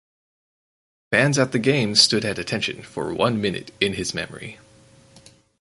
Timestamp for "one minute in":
3.13-3.93